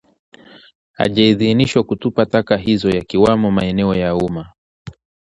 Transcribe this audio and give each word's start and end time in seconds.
hayajaidhinishwa 0.91 1.83
kutupa 1.83 2.25
taka 2.25 2.57
hizo 2.57 2.89
yakiwamo 2.89 3.51
maeneo 3.51 3.95
ya 3.95 4.15
umma 4.15 4.53